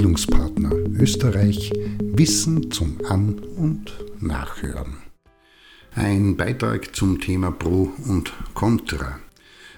Bildungspartner 0.00 0.72
Österreich 0.98 1.70
Wissen 2.02 2.70
zum 2.70 2.96
An- 3.06 3.38
und 3.38 3.92
Nachhören. 4.18 4.96
Ein 5.94 6.38
Beitrag 6.38 6.96
zum 6.96 7.20
Thema 7.20 7.50
Pro 7.50 7.92
und 8.06 8.32
Contra. 8.54 9.18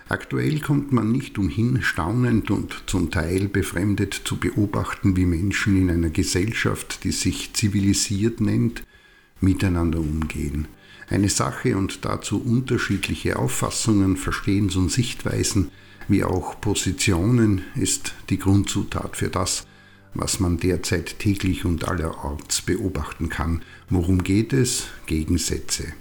Aktuell 0.09 0.61
kommt 0.61 0.93
man 0.93 1.11
nicht 1.11 1.39
umhin, 1.39 1.83
staunend 1.83 2.53
und 2.53 2.85
zum 2.87 3.11
Teil 3.11 3.49
befremdet 3.49 4.15
zu 4.15 4.37
beobachten, 4.37 5.17
wie 5.17 5.27
Menschen 5.27 5.77
in 5.77 5.91
einer 5.91 6.11
Gesellschaft, 6.11 7.03
die 7.03 7.11
sich 7.11 7.53
zivilisiert 7.55 8.41
nennt, 8.41 8.85
miteinander 9.41 9.99
umgehen. 9.99 10.69
Eine 11.11 11.31
Sache 11.31 11.77
und 11.77 12.05
dazu 12.05 12.41
unterschiedliche 12.41 13.41
Auffassungen, 13.41 14.17
Verstehens- 14.17 14.77
und 14.77 14.93
Sichtweisen 14.93 15.73
wie 16.07 16.23
auch 16.23 16.61
Positionen 16.61 17.63
ist 17.75 18.15
die 18.31 18.39
Grundzutat 18.39 19.17
für 19.17 19.29
das, 19.29 19.67
was 20.15 20.41
man 20.41 20.59
derzeit 20.59 21.19
täglich 21.19 21.65
und 21.65 21.89
allerorts 21.89 22.63
beobachten 22.63 23.29
kann. 23.29 23.63
Worum 23.89 24.23
geht 24.23 24.53
es? 24.53 24.87
Gegensätze. 25.07 25.93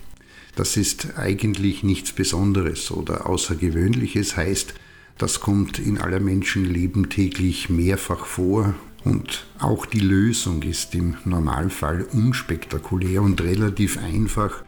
Das 0.55 0.75
ist 0.75 1.17
eigentlich 1.17 1.84
nichts 1.84 2.11
Besonderes 2.11 2.91
oder 2.91 3.29
Außergewöhnliches, 3.29 4.35
heißt, 4.35 4.73
das 5.17 5.39
kommt 5.39 5.79
in 5.79 5.97
aller 5.97 6.20
Menschenleben 6.20 7.09
täglich 7.09 7.70
mehrfach 7.70 8.25
vor 8.25 8.73
und 9.03 9.45
auch 9.59 9.85
die 9.85 9.99
Lösung 9.99 10.63
ist 10.63 10.93
im 10.95 11.15
Normalfall 11.25 12.07
unspektakulär 12.12 13.21
und 13.21 13.41
relativ 13.41 13.98
einfach 13.98 14.63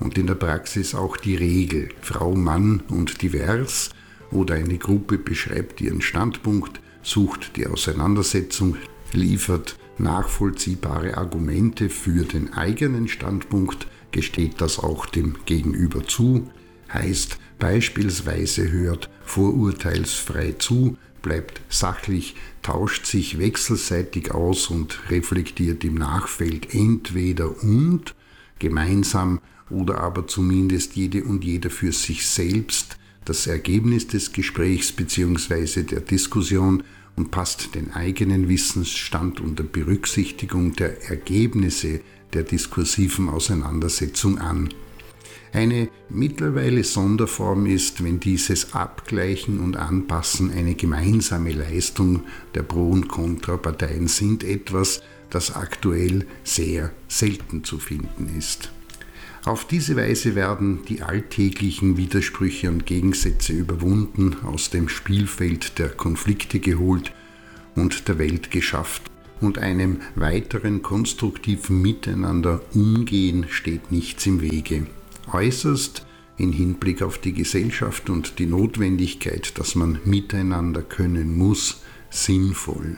und 0.00 0.18
in 0.18 0.26
der 0.26 0.34
Praxis 0.34 0.94
auch 0.94 1.16
die 1.16 1.36
Regel. 1.36 1.88
Frau, 2.00 2.34
Mann 2.34 2.82
und 2.88 3.22
divers 3.22 3.90
oder 4.30 4.54
eine 4.54 4.78
Gruppe 4.78 5.18
beschreibt 5.18 5.80
ihren 5.80 6.00
Standpunkt, 6.00 6.80
sucht 7.04 7.56
die 7.56 7.66
Auseinandersetzung, 7.66 8.76
liefert 9.12 9.78
nachvollziehbare 9.98 11.16
Argumente 11.16 11.88
für 11.88 12.24
den 12.24 12.52
eigenen 12.54 13.06
Standpunkt, 13.06 13.86
gesteht 14.10 14.60
das 14.60 14.78
auch 14.78 15.06
dem 15.06 15.36
Gegenüber 15.46 16.04
zu, 16.04 16.50
heißt 16.92 17.38
beispielsweise 17.58 18.70
hört 18.70 19.10
vorurteilsfrei 19.24 20.54
zu, 20.58 20.96
bleibt 21.22 21.60
sachlich, 21.68 22.34
tauscht 22.62 23.06
sich 23.06 23.38
wechselseitig 23.38 24.32
aus 24.32 24.68
und 24.68 25.10
reflektiert 25.10 25.84
im 25.84 25.94
Nachfeld 25.94 26.74
entweder 26.74 27.62
und 27.62 28.14
gemeinsam 28.58 29.40
oder 29.70 29.98
aber 29.98 30.26
zumindest 30.26 30.96
jede 30.96 31.24
und 31.24 31.44
jeder 31.44 31.70
für 31.70 31.92
sich 31.92 32.26
selbst 32.26 32.98
das 33.24 33.46
Ergebnis 33.46 34.06
des 34.06 34.32
Gesprächs 34.32 34.92
bzw. 34.92 35.82
der 35.82 36.00
Diskussion 36.00 36.82
und 37.16 37.30
passt 37.30 37.74
den 37.74 37.92
eigenen 37.92 38.48
Wissensstand 38.48 39.40
unter 39.40 39.62
Berücksichtigung 39.62 40.74
der 40.74 41.08
Ergebnisse 41.08 42.00
der 42.32 42.42
diskursiven 42.42 43.28
Auseinandersetzung 43.28 44.38
an. 44.38 44.68
Eine 45.52 45.88
mittlerweile 46.08 46.82
Sonderform 46.82 47.66
ist, 47.66 48.02
wenn 48.02 48.18
dieses 48.18 48.74
Abgleichen 48.74 49.60
und 49.60 49.76
Anpassen 49.76 50.50
eine 50.50 50.74
gemeinsame 50.74 51.52
Leistung 51.52 52.24
der 52.56 52.64
Pro- 52.64 52.90
und 52.90 53.06
Kontraparteien 53.06 54.08
sind, 54.08 54.42
etwas, 54.42 55.02
das 55.30 55.54
aktuell 55.54 56.26
sehr 56.42 56.92
selten 57.06 57.62
zu 57.62 57.78
finden 57.78 58.36
ist. 58.36 58.72
Auf 59.44 59.66
diese 59.66 59.94
Weise 59.96 60.34
werden 60.34 60.86
die 60.88 61.02
alltäglichen 61.02 61.98
Widersprüche 61.98 62.70
und 62.70 62.86
Gegensätze 62.86 63.52
überwunden, 63.52 64.36
aus 64.42 64.70
dem 64.70 64.88
Spielfeld 64.88 65.78
der 65.78 65.90
Konflikte 65.90 66.60
geholt 66.60 67.12
und 67.74 68.08
der 68.08 68.18
Welt 68.18 68.50
geschafft 68.50 69.02
und 69.42 69.58
einem 69.58 70.00
weiteren 70.14 70.80
konstruktiven 70.80 71.82
Miteinander 71.82 72.62
umgehen 72.72 73.44
steht 73.50 73.92
nichts 73.92 74.24
im 74.24 74.40
Wege. 74.40 74.86
Äußerst 75.30 76.06
in 76.38 76.52
Hinblick 76.52 77.02
auf 77.02 77.18
die 77.18 77.34
Gesellschaft 77.34 78.08
und 78.08 78.38
die 78.38 78.46
Notwendigkeit, 78.46 79.58
dass 79.58 79.74
man 79.74 79.98
miteinander 80.04 80.80
können 80.80 81.36
muss, 81.36 81.82
sinnvoll. 82.08 82.96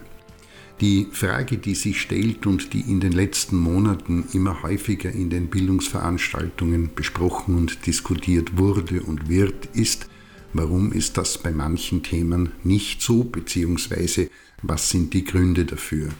Die 0.80 1.08
Frage, 1.10 1.56
die 1.56 1.74
sich 1.74 2.02
stellt 2.02 2.46
und 2.46 2.74
die 2.74 2.80
in 2.80 3.00
den 3.00 3.12
letzten 3.12 3.56
Monaten 3.56 4.26
immer 4.34 4.62
häufiger 4.62 5.10
in 5.10 5.30
den 5.30 5.46
Bildungsveranstaltungen 5.46 6.90
besprochen 6.94 7.56
und 7.56 7.86
diskutiert 7.86 8.58
wurde 8.58 9.00
und 9.02 9.30
wird, 9.30 9.70
ist, 9.74 10.10
warum 10.52 10.92
ist 10.92 11.16
das 11.16 11.38
bei 11.38 11.50
manchen 11.50 12.02
Themen 12.02 12.52
nicht 12.62 13.00
so, 13.00 13.24
beziehungsweise 13.24 14.28
was 14.62 14.90
sind 14.90 15.14
die 15.14 15.24
Gründe 15.24 15.64
dafür? 15.64 16.10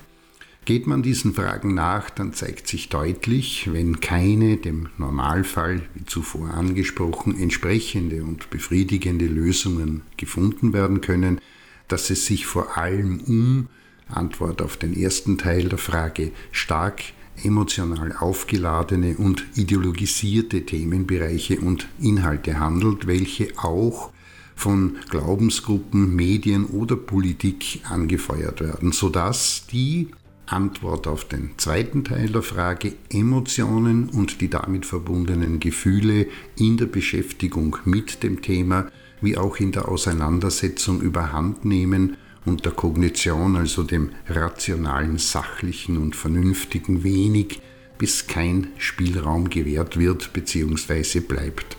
Geht 0.64 0.86
man 0.86 1.02
diesen 1.02 1.34
Fragen 1.34 1.74
nach, 1.74 2.08
dann 2.08 2.32
zeigt 2.32 2.66
sich 2.66 2.88
deutlich, 2.88 3.68
wenn 3.72 4.00
keine 4.00 4.56
dem 4.56 4.88
Normalfall, 4.96 5.82
wie 5.94 6.06
zuvor 6.06 6.54
angesprochen, 6.54 7.38
entsprechende 7.38 8.24
und 8.24 8.48
befriedigende 8.48 9.26
Lösungen 9.26 10.00
gefunden 10.16 10.72
werden 10.72 11.02
können, 11.02 11.42
dass 11.88 12.08
es 12.08 12.24
sich 12.24 12.46
vor 12.46 12.78
allem 12.78 13.20
um 13.20 13.68
Antwort 14.08 14.62
auf 14.62 14.76
den 14.76 14.96
ersten 14.96 15.38
Teil 15.38 15.68
der 15.68 15.78
Frage. 15.78 16.32
Stark 16.52 17.02
emotional 17.42 18.14
aufgeladene 18.18 19.16
und 19.16 19.44
ideologisierte 19.56 20.64
Themenbereiche 20.64 21.60
und 21.60 21.88
Inhalte 22.00 22.58
handelt, 22.58 23.06
welche 23.06 23.48
auch 23.58 24.10
von 24.54 24.96
Glaubensgruppen, 25.10 26.16
Medien 26.16 26.64
oder 26.64 26.96
Politik 26.96 27.80
angefeuert 27.84 28.60
werden, 28.60 28.92
sodass 28.92 29.66
die 29.70 30.08
Antwort 30.46 31.06
auf 31.06 31.26
den 31.26 31.50
zweiten 31.58 32.04
Teil 32.04 32.28
der 32.28 32.42
Frage 32.42 32.94
Emotionen 33.10 34.08
und 34.08 34.40
die 34.40 34.48
damit 34.48 34.86
verbundenen 34.86 35.60
Gefühle 35.60 36.28
in 36.56 36.76
der 36.76 36.86
Beschäftigung 36.86 37.76
mit 37.84 38.22
dem 38.22 38.40
Thema 38.40 38.90
wie 39.20 39.36
auch 39.36 39.56
in 39.58 39.72
der 39.72 39.88
Auseinandersetzung 39.88 41.00
überhand 41.00 41.64
nehmen 41.64 42.16
und 42.46 42.64
der 42.64 42.72
Kognition, 42.72 43.56
also 43.56 43.82
dem 43.82 44.10
rationalen, 44.28 45.18
sachlichen 45.18 45.98
und 45.98 46.16
vernünftigen 46.16 47.04
wenig 47.04 47.60
bis 47.98 48.26
kein 48.26 48.68
Spielraum 48.78 49.50
gewährt 49.50 49.98
wird 49.98 50.32
bzw. 50.32 51.20
bleibt. 51.20 51.76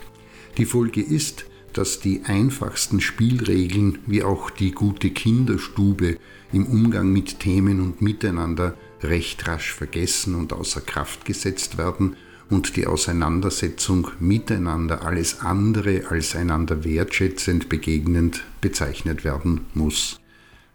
Die 0.58 0.66
Folge 0.66 1.02
ist, 1.02 1.46
dass 1.72 2.00
die 2.00 2.22
einfachsten 2.24 3.00
Spielregeln 3.00 3.98
wie 4.06 4.22
auch 4.22 4.50
die 4.50 4.72
gute 4.72 5.10
Kinderstube 5.10 6.18
im 6.52 6.66
Umgang 6.66 7.12
mit 7.12 7.40
Themen 7.40 7.80
und 7.80 8.02
Miteinander 8.02 8.74
recht 9.02 9.46
rasch 9.46 9.72
vergessen 9.72 10.34
und 10.34 10.52
außer 10.52 10.80
Kraft 10.80 11.24
gesetzt 11.24 11.78
werden 11.78 12.16
und 12.50 12.76
die 12.76 12.86
Auseinandersetzung 12.86 14.08
miteinander 14.18 15.02
alles 15.04 15.40
andere 15.40 16.04
als 16.08 16.34
einander 16.34 16.84
wertschätzend 16.84 17.68
begegnend 17.68 18.44
bezeichnet 18.60 19.24
werden 19.24 19.66
muss. 19.74 20.18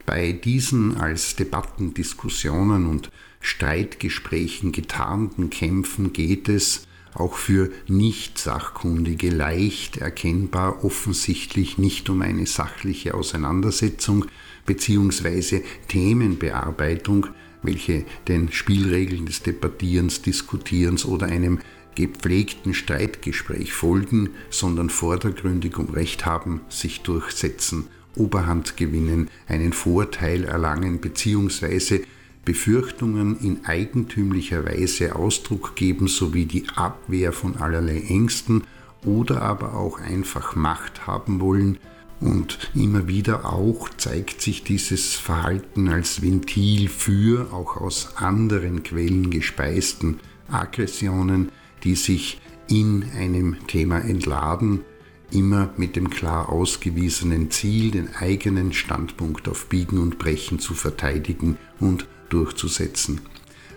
Bei 0.06 0.34
diesen 0.34 0.98
als 0.98 1.36
Debatten, 1.36 1.94
Diskussionen 1.94 2.88
und 2.88 3.10
Streitgesprächen 3.40 4.72
getarnten 4.72 5.50
Kämpfen 5.50 6.14
geht 6.14 6.50
es, 6.50 6.88
auch 7.14 7.36
für 7.36 7.72
Nicht-Sachkundige 7.88 9.30
leicht 9.30 9.98
erkennbar 9.98 10.84
offensichtlich 10.84 11.78
nicht 11.78 12.10
um 12.10 12.22
eine 12.22 12.48
sachliche 12.48 13.14
Auseinandersetzung 13.14 14.26
bzw. 14.66 15.62
Themenbearbeitung, 15.88 17.28
welche 17.62 18.06
den 18.28 18.52
Spielregeln 18.52 19.26
des 19.26 19.44
Debattierens, 19.44 20.22
Diskutierens 20.22 21.06
oder 21.06 21.28
einem 21.28 21.60
gepflegten 21.96 22.74
Streitgespräch 22.74 23.74
folgen, 23.74 24.32
sondern 24.50 24.90
vordergründig 24.90 25.78
um 25.78 25.90
Recht 25.90 26.26
haben, 26.26 26.62
sich 26.68 27.02
durchsetzen, 27.02 27.88
Oberhand 28.16 28.78
gewinnen, 28.78 29.30
einen 29.48 29.74
Vorteil 29.74 30.44
erlangen 30.44 31.00
bzw. 31.00 32.02
Befürchtungen 32.46 33.40
in 33.40 33.66
eigentümlicher 33.66 34.66
Weise 34.66 35.16
Ausdruck 35.16 35.76
geben 35.76 36.08
sowie 36.08 36.46
die 36.46 36.68
Abwehr 36.76 37.32
von 37.32 37.56
allerlei 37.58 38.02
Ängsten 38.02 38.64
oder 39.06 39.42
aber 39.42 39.76
auch 39.76 40.00
einfach 40.00 40.56
Macht 40.56 41.08
haben 41.08 41.40
wollen, 41.40 41.78
und 42.24 42.72
immer 42.74 43.10
wieder 43.10 43.52
auch 43.52 43.90
zeigt 43.98 44.42
sich 44.42 44.64
dieses 44.64 45.16
Verhalten 45.16 45.90
als 45.90 46.22
Ventil 46.22 46.88
für 46.88 47.52
auch 47.52 47.76
aus 47.76 48.16
anderen 48.16 48.84
Quellen 48.84 49.30
gespeisten 49.30 50.22
Aggressionen, 50.50 51.52
die 51.84 51.96
sich 51.96 52.40
in 52.70 53.04
einem 53.18 53.58
Thema 53.68 54.00
entladen, 54.00 54.86
immer 55.34 55.74
mit 55.78 55.96
dem 55.96 56.10
klar 56.10 56.50
ausgewiesenen 56.50 57.52
Ziel, 57.52 57.92
den 57.92 58.16
eigenen 58.16 58.74
Standpunkt 58.74 59.48
auf 59.48 59.68
Biegen 59.68 59.98
und 59.98 60.20
Brechen 60.20 60.60
zu 60.60 60.74
verteidigen 60.74 61.58
und 61.80 62.08
durchzusetzen. 62.30 63.22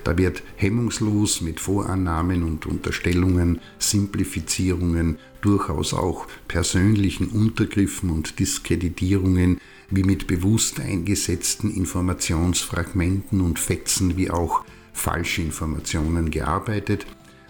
Da 0.04 0.16
wird 0.16 0.42
hemmungslos 0.54 1.40
mit 1.40 1.58
Vorannahmen 1.58 2.44
und 2.44 2.64
Unterstellungen, 2.66 3.60
Simplifizierungen, 3.78 5.18
durchaus 5.40 5.94
auch 5.94 6.28
persönlichen 6.46 7.28
Untergriffen 7.28 8.10
und 8.10 8.38
Diskreditierungen 8.38 9.58
wie 9.90 10.04
mit 10.04 10.26
bewusst 10.26 10.80
eingesetzten 10.80 11.74
Informationsfragmenten 11.74 13.40
und 13.40 13.58
Fetzen 13.58 14.16
wie 14.16 14.30
auch 14.30 14.64
Falschinformationen 14.92 16.30
gearbeitet 16.30 17.06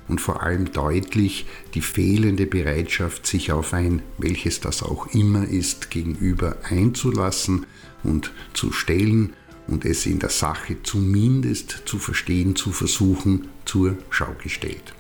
und 0.09 0.21
vor 0.21 0.43
allem 0.43 0.73
deutlich 0.73 1.47
die 1.75 1.81
fehlende 1.81 2.47
Bereitschaft, 2.47 3.27
sich 3.27 3.53
auf 3.53 3.73
ein, 3.73 4.03
welches 4.19 4.61
das 4.61 4.83
auch 4.83 5.09
immer 5.09 5.47
ist, 5.47 5.91
gegenüber 5.91 6.57
einzulassen 6.65 7.67
und 8.03 8.33
zu 8.55 8.73
stellen 8.73 9.33
und 9.67 9.85
es 9.85 10.07
in 10.07 10.19
der 10.19 10.31
Sache 10.31 10.77
zumindest 10.83 11.83
zu 11.87 11.99
verstehen, 11.99 12.55
zu 12.55 12.71
versuchen, 12.71 13.49
zur 13.65 13.97
Schau 14.11 14.35
gestellt. 14.43 14.95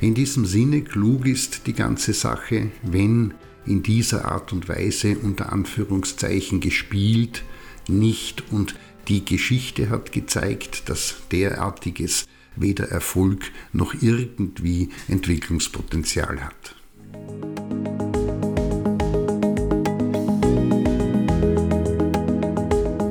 In 0.00 0.14
diesem 0.14 0.44
Sinne 0.44 0.82
klug 0.82 1.26
ist 1.26 1.66
die 1.66 1.72
ganze 1.72 2.12
Sache, 2.12 2.70
wenn 2.82 3.32
in 3.64 3.82
dieser 3.82 4.26
Art 4.26 4.52
und 4.52 4.68
Weise 4.68 5.16
unter 5.22 5.52
Anführungszeichen 5.52 6.60
gespielt, 6.60 7.42
nicht 7.88 8.44
und 8.50 8.74
die 9.08 9.24
Geschichte 9.24 9.90
hat 9.90 10.12
gezeigt, 10.12 10.88
dass 10.88 11.16
derartiges 11.30 12.26
weder 12.56 12.88
Erfolg 12.90 13.50
noch 13.72 13.94
irgendwie 14.00 14.90
Entwicklungspotenzial 15.08 16.40
hat. 16.40 16.76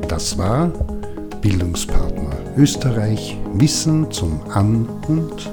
Das 0.07 0.37
war 0.37 0.67
Bildungspartner 1.41 2.53
Österreich 2.57 3.37
Wissen 3.53 4.11
zum 4.11 4.41
An- 4.51 4.87
und 5.07 5.51